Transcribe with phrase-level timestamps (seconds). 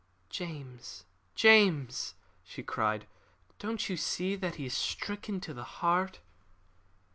[0.31, 1.05] "James,
[1.35, 3.05] James!" she cried.
[3.59, 6.21] "Don't you see that he is stricken to the heart?"